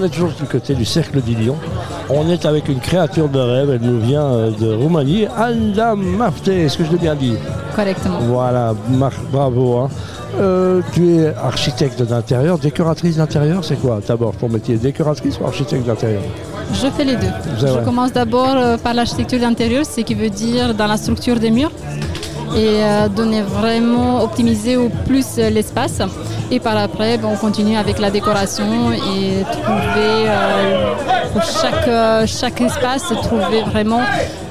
On 0.00 0.04
est 0.04 0.08
toujours 0.08 0.30
du 0.30 0.44
côté 0.44 0.74
du 0.74 0.86
Cercle 0.86 1.20
du 1.20 1.34
Lion. 1.34 1.56
On 2.08 2.26
est 2.30 2.46
avec 2.46 2.68
une 2.68 2.80
créature 2.80 3.28
de 3.28 3.38
rêve, 3.38 3.70
elle 3.70 3.82
nous 3.82 4.00
vient 4.00 4.24
euh, 4.24 4.50
de 4.50 4.72
Roumanie, 4.72 5.26
Anda 5.28 5.94
Mafte, 5.94 6.48
est-ce 6.48 6.78
que 6.78 6.84
je 6.84 6.92
l'ai 6.92 6.96
bien 6.96 7.14
dit? 7.14 7.34
Correctement. 7.76 8.18
Voilà, 8.22 8.72
bravo. 9.30 9.76
hein. 9.76 9.88
Euh, 10.38 10.80
tu 10.94 11.16
es 11.16 11.34
architecte 11.34 12.00
d'intérieur, 12.02 12.58
décoratrice 12.58 13.16
d'intérieur, 13.16 13.62
c'est 13.62 13.76
quoi 13.76 14.00
d'abord 14.06 14.34
ton 14.36 14.48
métier? 14.48 14.76
Décoratrice 14.76 15.38
ou 15.38 15.44
architecte 15.44 15.86
d'intérieur? 15.86 16.22
Je 16.72 16.86
fais 16.86 17.04
les 17.04 17.16
deux. 17.16 17.26
Je 17.60 17.66
vrai. 17.66 17.84
commence 17.84 18.12
d'abord 18.12 18.54
euh, 18.56 18.78
par 18.78 18.94
l'architecture 18.94 19.40
d'intérieur, 19.40 19.84
ce 19.84 20.00
qui 20.00 20.14
veut 20.14 20.30
dire 20.30 20.72
dans 20.72 20.86
la 20.86 20.96
structure 20.96 21.38
des 21.38 21.50
murs 21.50 21.72
et 22.56 22.80
donner 23.14 23.42
vraiment, 23.42 24.24
optimiser 24.24 24.76
au 24.76 24.88
plus 25.06 25.36
l'espace. 25.36 26.00
Et 26.52 26.58
par 26.58 26.76
après, 26.76 27.16
ben, 27.16 27.28
on 27.32 27.36
continue 27.36 27.76
avec 27.76 28.00
la 28.00 28.10
décoration 28.10 28.90
et 28.92 29.44
trouver 29.44 30.26
euh, 30.26 30.94
pour 31.32 31.42
chaque, 31.42 31.86
euh, 31.86 32.26
chaque 32.26 32.60
espace, 32.60 33.04
trouver 33.22 33.62
vraiment 33.62 34.00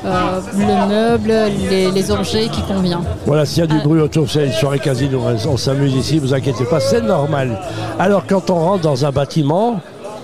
euh, 0.05 0.39
le 0.57 0.87
meuble, 0.87 1.33
les, 1.69 1.91
les 1.91 2.11
objets 2.11 2.47
qui 2.47 2.61
conviennent. 2.61 3.03
Voilà, 3.25 3.45
s'il 3.45 3.59
y 3.59 3.63
a 3.63 3.67
du 3.67 3.79
bruit 3.79 3.99
autour, 3.99 4.29
c'est 4.29 4.45
une 4.45 4.53
soirée 4.53 4.79
casino, 4.79 5.21
on 5.45 5.57
s'amuse 5.57 5.93
ici, 5.93 6.19
vous 6.19 6.33
inquiétez 6.33 6.63
pas, 6.63 6.79
c'est 6.79 7.01
normal. 7.01 7.59
Alors 7.99 8.23
quand 8.25 8.49
on 8.49 8.55
rentre 8.55 8.83
dans 8.83 9.05
un 9.05 9.11
bâtiment, 9.11 9.81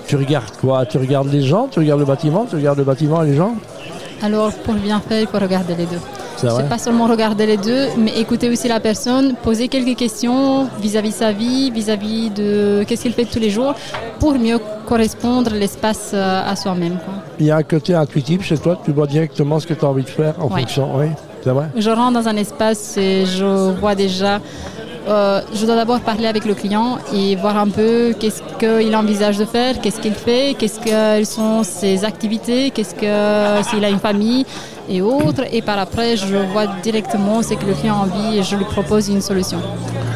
tu 0.08 0.16
regardes 0.16 0.56
quoi? 0.62 0.86
Tu 0.86 0.98
regardes 0.98 1.32
les 1.32 1.42
gens, 1.42 1.68
tu 1.70 1.80
regardes 1.80 2.00
le 2.00 2.06
bâtiment, 2.06 2.46
tu 2.50 2.56
regardes 2.56 2.78
le 2.78 2.84
bâtiment 2.86 3.22
et 3.24 3.28
les 3.32 3.36
gens? 3.36 3.56
Alors, 4.24 4.52
pour 4.54 4.76
bien 4.76 5.02
faire, 5.02 5.22
il 5.22 5.28
faut 5.28 5.40
regarder 5.40 5.76
les 5.76 5.86
deux. 5.86 6.00
C'est 6.38 6.70
pas 6.70 6.78
seulement 6.78 7.08
regarder 7.08 7.46
les 7.46 7.58
deux, 7.58 7.88
mais 7.98 8.12
écouter 8.20 8.50
aussi 8.50 8.68
la 8.68 8.80
personne, 8.80 9.36
poser 9.42 9.68
quelques 9.68 9.98
questions 9.98 10.68
vis-à-vis 10.82 11.12
sa 11.14 11.32
vie, 11.32 11.72
vis-à-vis 11.72 12.30
de 12.30 12.84
qu'est-ce 12.88 13.04
qu'il 13.04 13.14
fait 13.14 13.26
tous 13.26 13.40
les 13.40 13.50
jours, 13.50 13.74
pour 14.20 14.34
mieux 14.38 14.60
correspondre 14.86 15.52
l'espace 15.54 16.12
euh, 16.14 16.42
à 16.52 16.56
soi-même. 16.56 16.98
Il 17.40 17.46
y 17.48 17.52
a 17.52 17.58
un 17.58 17.64
côté 17.64 17.94
intuitif 17.96 18.44
chez 18.44 18.58
toi, 18.58 18.80
tu 18.84 18.92
vois 18.92 19.08
directement 19.08 19.60
ce 19.60 19.68
que 19.68 19.74
tu 19.74 19.84
as 19.86 19.88
envie 19.88 20.04
de 20.04 20.10
faire 20.10 20.36
en 20.40 20.48
Ouais. 20.54 20.62
fonction, 20.62 20.90
oui, 20.98 21.08
c'est 21.44 21.50
vrai 21.50 21.68
Je 21.76 21.90
rentre 21.90 22.14
dans 22.20 22.28
un 22.28 22.36
espace 22.38 22.98
et 22.98 23.26
je 23.26 23.72
vois 23.80 23.96
déjà. 23.96 24.40
euh, 25.08 25.40
je 25.54 25.64
dois 25.68 25.76
d'abord 25.76 26.00
parler 26.00 26.26
avec 26.26 26.46
le 26.46 26.56
client 26.56 26.98
et 27.14 27.36
voir 27.36 27.58
un 27.58 27.68
peu 27.70 28.14
qu'est-ce 28.20 28.42
qu'il 28.60 28.96
envisage 28.96 29.38
de 29.38 29.46
faire, 29.46 29.80
qu'est-ce 29.80 30.00
qu'il 30.00 30.16
fait, 30.16 30.56
qu'est-ce 30.58 30.80
quelles 30.80 31.28
sont 31.28 31.62
ses 31.64 32.04
activités, 32.04 32.72
qu'est-ce 32.72 32.96
que 32.96 33.70
s'il 33.70 33.86
a 33.86 33.90
une 33.90 34.00
famille 34.00 34.46
et 34.90 35.02
autres. 35.02 35.44
Et 35.52 35.62
par 35.62 35.78
après, 35.80 36.16
je 36.18 36.36
vois 36.52 36.68
directement 36.84 37.42
ce 37.42 37.54
que 37.54 37.66
le 37.66 37.74
client 37.74 37.96
a 37.96 38.04
envie 38.06 38.38
et 38.38 38.44
je 38.44 38.56
lui 38.56 38.66
propose 38.66 39.10
une 39.10 39.22
solution. 39.22 39.58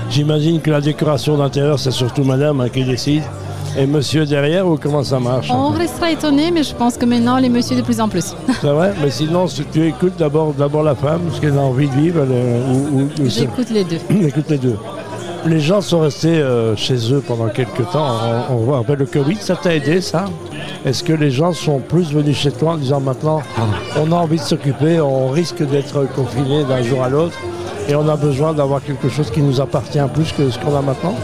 J'imagine 0.09 0.59
que 0.59 0.71
la 0.71 0.81
décoration 0.81 1.37
d'intérieur, 1.37 1.77
c'est 1.79 1.91
surtout 1.91 2.23
madame 2.23 2.61
hein, 2.61 2.69
qui 2.69 2.83
décide. 2.83 3.23
Et 3.77 3.85
monsieur 3.85 4.25
derrière, 4.25 4.67
ou 4.67 4.77
comment 4.81 5.03
ça 5.03 5.19
marche 5.19 5.51
On 5.53 5.69
restera 5.69 6.09
étonné, 6.11 6.49
mais 6.49 6.63
je 6.63 6.73
pense 6.73 6.97
que 6.97 7.05
maintenant, 7.05 7.37
les 7.37 7.49
messieurs 7.49 7.77
de 7.77 7.83
plus 7.83 8.01
en 8.01 8.09
plus. 8.09 8.33
C'est 8.61 8.67
vrai 8.67 8.93
Mais 8.99 9.11
sinon, 9.11 9.47
si 9.47 9.63
tu 9.71 9.85
écoutes 9.87 10.17
d'abord, 10.17 10.53
d'abord 10.53 10.81
la 10.81 10.95
femme, 10.95 11.21
ce 11.31 11.39
qu'elle 11.39 11.55
a 11.55 11.61
envie 11.61 11.87
de 11.87 11.93
vivre, 11.93 12.21
elle, 12.23 12.31
euh, 12.31 12.73
ou, 12.73 12.99
ou- 12.99 13.23
ou 13.23 13.29
J'écoute 13.29 13.69
les 13.69 13.83
deux. 13.83 13.99
Écoute 14.27 14.49
les 14.49 14.57
deux. 14.57 14.75
Les 15.45 15.59
gens 15.59 15.81
sont 15.81 16.01
restés 16.01 16.37
euh, 16.39 16.75
chez 16.75 17.13
eux 17.13 17.23
pendant 17.25 17.47
quelques 17.47 17.89
temps. 17.91 18.07
On, 18.49 18.53
on 18.53 18.57
voit 18.57 18.79
après 18.79 18.95
le 18.95 19.05
Covid, 19.05 19.37
ça 19.39 19.55
t'a 19.55 19.73
aidé 19.75 20.01
ça? 20.01 20.25
Est-ce 20.85 21.03
que 21.03 21.13
les 21.13 21.31
gens 21.31 21.53
sont 21.53 21.79
plus 21.79 22.11
venus 22.11 22.37
chez 22.37 22.51
toi 22.51 22.73
en 22.73 22.77
disant 22.77 22.99
maintenant 22.99 23.41
on 23.97 24.11
a 24.11 24.15
envie 24.15 24.37
de 24.37 24.41
s'occuper, 24.43 24.99
on 25.01 25.29
risque 25.29 25.61
d'être 25.65 26.07
confiné 26.15 26.63
d'un 26.65 26.81
jour 26.83 27.03
à 27.03 27.09
l'autre 27.09 27.37
et 27.87 27.95
on 27.95 28.07
a 28.07 28.15
besoin 28.15 28.53
d'avoir 28.53 28.83
quelque 28.83 29.09
chose 29.09 29.31
qui 29.31 29.41
nous 29.41 29.59
appartient 29.59 29.99
plus 30.13 30.31
que 30.31 30.49
ce 30.49 30.59
qu'on 30.59 30.75
a 30.75 30.81
maintenant? 30.81 31.15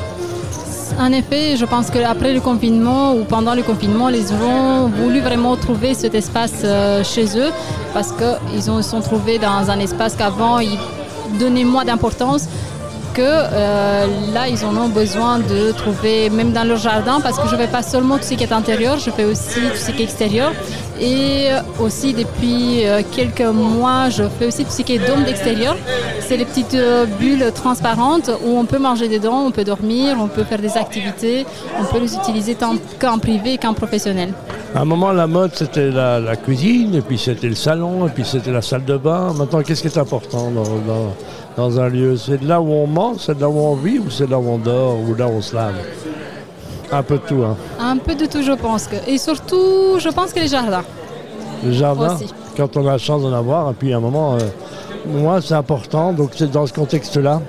En 0.99 1.11
effet, 1.11 1.57
je 1.57 1.65
pense 1.65 1.89
qu'après 1.89 2.33
le 2.33 2.39
confinement 2.39 3.13
ou 3.15 3.23
pendant 3.25 3.53
le 3.53 3.63
confinement, 3.63 4.07
les 4.09 4.21
gens 4.21 4.85
ont 4.85 4.87
voulu 4.87 5.19
vraiment 5.19 5.55
trouver 5.57 5.93
cet 5.93 6.15
espace 6.15 6.61
euh, 6.63 7.03
chez 7.03 7.25
eux 7.37 7.51
parce 7.93 8.13
qu'ils 8.13 8.71
ont- 8.71 8.81
se 8.81 8.89
sont 8.91 9.01
trouvés 9.01 9.37
dans 9.39 9.69
un 9.69 9.79
espace 9.79 10.15
qu'avant, 10.15 10.59
ils 10.59 10.77
donnaient 11.39 11.65
moins 11.65 11.83
d'importance 11.85 12.47
euh, 13.21 14.05
là, 14.33 14.47
ils 14.47 14.63
en 14.65 14.75
ont 14.77 14.89
besoin 14.89 15.39
de 15.39 15.71
trouver, 15.71 16.29
même 16.29 16.51
dans 16.51 16.63
leur 16.63 16.77
jardin, 16.77 17.19
parce 17.21 17.37
que 17.37 17.47
je 17.47 17.55
ne 17.55 17.61
fais 17.61 17.67
pas 17.67 17.83
seulement 17.83 18.17
tout 18.17 18.23
ce 18.23 18.33
qui 18.33 18.43
est 18.43 18.51
intérieur, 18.51 18.97
je 18.99 19.09
fais 19.11 19.25
aussi 19.25 19.59
tout 19.59 19.77
ce 19.77 19.91
qui 19.91 20.01
est 20.01 20.05
extérieur. 20.05 20.51
Et 20.99 21.47
aussi, 21.79 22.13
depuis 22.13 22.85
euh, 22.85 23.01
quelques 23.11 23.41
mois, 23.41 24.09
je 24.09 24.23
fais 24.39 24.47
aussi 24.47 24.63
tout 24.63 24.71
ce 24.71 24.81
qui 24.81 24.93
est 24.95 25.07
dôme 25.07 25.25
d'extérieur. 25.25 25.75
C'est 26.21 26.37
les 26.37 26.45
petites 26.45 26.73
euh, 26.73 27.05
bulles 27.05 27.51
transparentes 27.53 28.31
où 28.45 28.57
on 28.57 28.65
peut 28.65 28.79
manger 28.79 29.09
dedans, 29.09 29.45
on 29.45 29.51
peut 29.51 29.65
dormir, 29.65 30.15
on 30.19 30.27
peut 30.27 30.43
faire 30.43 30.59
des 30.59 30.77
activités, 30.77 31.45
on 31.79 31.83
peut 31.85 31.99
les 31.99 32.15
utiliser 32.15 32.55
tant 32.55 32.75
qu'en 32.99 33.19
privé 33.19 33.57
qu'en 33.57 33.73
professionnel. 33.73 34.33
À 34.73 34.81
un 34.81 34.85
moment, 34.85 35.11
la 35.11 35.27
mode, 35.27 35.51
c'était 35.53 35.89
la, 35.89 36.35
cuisine, 36.35 37.01
puis 37.01 37.17
c'était 37.17 37.47
le 37.47 37.55
salon, 37.55 38.09
puis 38.13 38.25
c'était 38.25 38.51
la 38.51 38.61
salle 38.61 38.83
de 38.85 38.97
bain. 38.97 39.33
Maintenant, 39.33 39.61
qu'est-ce 39.61 39.81
qui 39.81 39.87
est 39.87 39.97
important 39.97 40.51
dans, 40.51 40.63
dans- 40.63 41.13
dans 41.57 41.79
un 41.79 41.87
lieu 41.89 42.17
C'est 42.17 42.37
de 42.39 42.47
là 42.47 42.59
où 42.61 42.71
on 42.71 42.87
mange, 42.87 43.17
c'est 43.19 43.35
de 43.35 43.41
là 43.41 43.49
où 43.49 43.57
on 43.59 43.75
vit, 43.75 43.99
ou 43.99 44.09
c'est 44.09 44.25
de 44.25 44.31
là 44.31 44.39
où 44.39 44.47
on 44.49 44.57
dort, 44.57 44.97
ou 45.07 45.15
là 45.15 45.27
où 45.27 45.31
on 45.37 45.41
se 45.41 45.55
lave? 45.55 45.75
Un 46.91 47.01
peu 47.03 47.15
de 47.15 47.21
tout, 47.27 47.43
hein. 47.43 47.55
Un 47.79 47.97
peu 47.97 48.15
de 48.15 48.25
tout, 48.25 48.43
je 48.43 48.51
pense. 48.51 48.87
Que. 48.87 48.95
Et 49.07 49.17
surtout, 49.17 49.97
je 49.99 50.09
pense 50.09 50.33
que 50.33 50.39
les 50.39 50.47
jardins. 50.47 50.83
Le 51.63 51.71
jardin, 51.71 52.13
Aussi. 52.15 52.27
quand 52.55 52.77
on 52.77 52.87
a 52.87 52.91
la 52.91 52.97
chance 52.97 53.23
d'en 53.23 53.33
avoir, 53.33 53.71
et 53.71 53.73
puis 53.73 53.93
à 53.93 53.97
un 53.97 53.99
moment, 54.01 54.35
euh, 54.35 54.39
moi, 55.07 55.41
c'est 55.41 55.55
important, 55.55 56.13
donc 56.13 56.31
c'est 56.35 56.51
dans 56.51 56.67
ce 56.67 56.73
contexte-là. 56.73 57.41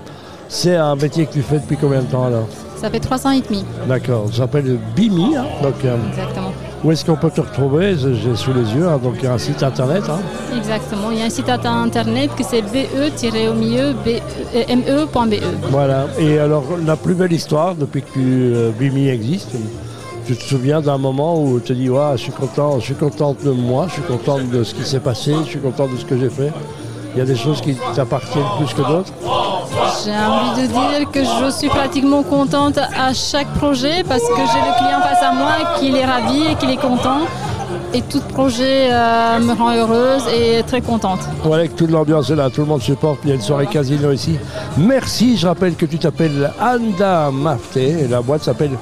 C'est 0.48 0.76
un 0.76 0.94
métier 0.96 1.26
que 1.26 1.32
tu 1.32 1.42
fais 1.42 1.58
depuis 1.58 1.76
combien 1.76 2.00
de 2.00 2.06
temps 2.06 2.24
alors? 2.24 2.46
Ça 2.76 2.88
fait 2.88 3.00
trois 3.00 3.26
ans 3.26 3.30
et 3.30 3.40
demi. 3.40 3.64
D'accord, 3.88 4.26
ça 4.30 4.38
s'appelle 4.38 4.78
Bimi, 4.94 5.36
hein, 5.36 5.44
donc 5.62 5.74
euh, 5.84 5.96
Exactement. 6.10 6.52
Où 6.84 6.92
est-ce 6.92 7.04
qu'on 7.04 7.16
peut 7.16 7.30
te 7.30 7.40
retrouver? 7.40 7.96
J'ai 7.96 8.36
sous 8.36 8.52
les 8.52 8.74
yeux, 8.74 8.86
hein, 8.86 8.98
donc 9.02 9.14
il 9.18 9.24
y 9.24 9.26
a 9.26 9.32
un 9.32 9.38
site 9.38 9.62
internet. 9.62 10.04
hein. 10.08 10.18
Exactement. 10.56 11.10
Il 11.10 11.18
y 11.18 11.22
a 11.22 11.24
un 11.24 11.30
site 11.30 11.48
internet 11.48 12.30
que 12.36 12.44
c'est 12.44 12.62
be-au 12.62 13.54
milieu 13.54 13.94
e, 14.06 14.74
me.be. 14.76 15.34
Voilà. 15.70 16.06
Et 16.18 16.38
alors, 16.38 16.64
la 16.86 16.96
plus 16.96 17.14
belle 17.14 17.32
histoire 17.32 17.74
depuis 17.74 18.02
que 18.02 18.12
tu, 18.12 18.20
euh, 18.54 18.70
Bimi 18.78 19.08
existe, 19.08 19.50
tu 20.26 20.36
te 20.36 20.42
souviens 20.42 20.80
d'un 20.80 20.98
moment 20.98 21.40
où 21.42 21.58
tu 21.60 21.68
te 21.68 21.72
dis, 21.72 21.88
ouais, 21.88 22.12
je 22.12 22.22
suis 22.22 22.32
content, 22.32 22.78
je 22.78 22.84
suis 22.86 22.94
contente 22.94 23.44
de 23.44 23.50
moi, 23.50 23.86
je 23.88 23.94
suis 23.94 24.02
contente 24.02 24.48
de 24.50 24.62
ce 24.64 24.74
qui 24.74 24.84
s'est 24.84 25.00
passé, 25.00 25.34
je 25.44 25.50
suis 25.50 25.60
content 25.60 25.86
de 25.86 25.96
ce 25.96 26.04
que 26.04 26.18
j'ai 26.18 26.30
fait? 26.30 26.52
Il 27.14 27.18
y 27.18 27.22
a 27.22 27.24
des 27.24 27.36
choses 27.36 27.60
qui 27.62 27.74
t'appartiennent 27.94 28.44
plus 28.58 28.74
que 28.74 28.82
d'autres? 28.82 29.12
J'ai 30.04 30.12
envie 30.12 30.62
de 30.62 30.66
dire 30.66 31.10
que 31.10 31.20
je 31.20 31.50
suis 31.50 31.68
pratiquement 31.68 32.22
contente 32.22 32.78
à 32.78 33.12
chaque 33.14 33.48
projet 33.54 34.04
parce 34.08 34.22
que 34.22 34.36
j'ai 34.36 34.60
le 34.60 34.76
client 34.78 35.00
face 35.00 35.22
à 35.22 35.32
moi 35.32 35.52
qui 35.78 35.94
est 35.96 36.04
ravi 36.04 36.46
et 36.46 36.54
qui 36.56 36.70
est 36.72 36.76
content. 36.76 37.20
Et 37.94 38.02
tout 38.02 38.20
projet 38.20 38.88
euh, 38.90 39.38
me 39.38 39.54
rend 39.54 39.74
heureuse 39.74 40.22
et 40.32 40.62
très 40.64 40.80
contente. 40.80 41.20
Voilà, 41.42 41.66
que 41.66 41.72
toute 41.72 41.90
l'ambiance 41.90 42.30
là, 42.30 42.50
tout 42.50 42.60
le 42.60 42.66
monde 42.66 42.82
supporte, 42.82 43.20
il 43.24 43.30
y 43.30 43.32
a 43.32 43.36
une 43.36 43.40
soirée 43.40 43.66
casino 43.66 44.12
ici. 44.12 44.38
Merci, 44.76 45.36
je 45.36 45.46
rappelle 45.46 45.74
que 45.74 45.86
tu 45.86 45.98
t'appelles 45.98 46.52
Anda 46.60 47.30
Mafte 47.32 47.76
et 47.76 48.06
la 48.08 48.20
boîte 48.20 48.42
s'appelle 48.42 48.72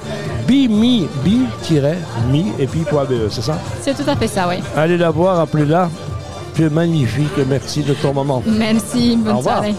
Bimi, 0.47 1.07
bi-mi 1.25 2.53
et 2.59 2.67
puis.be, 2.67 3.31
c'est 3.31 3.43
ça? 3.43 3.59
C'est 3.81 3.95
tout 3.95 4.09
à 4.09 4.17
fait 4.17 4.29
ça, 4.29 4.47
oui. 4.49 4.57
Allez 4.77 4.99
la 4.99 5.11
voir, 5.11 5.41
appelez-la. 5.41 5.89
Tu 6.55 6.65
es 6.65 6.71
magnifique 6.71 7.37
et 7.39 7.45
merci 7.45 7.83
de 7.83 7.95
ton 7.95 8.13
moment. 8.13 8.43
Merci, 8.47 9.17
bonne 9.17 9.43
soirée. 9.43 9.75